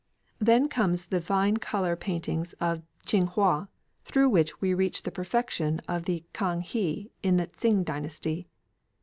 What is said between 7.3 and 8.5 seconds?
the Tsing dynasty.